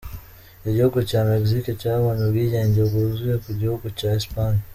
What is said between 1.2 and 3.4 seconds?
Mexique cyabonye ubwigenge bwuzuye